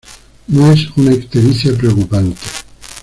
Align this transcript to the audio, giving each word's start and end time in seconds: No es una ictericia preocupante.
No 0.47 0.71
es 0.71 0.87
una 0.97 1.13
ictericia 1.13 1.77
preocupante. 1.77 2.39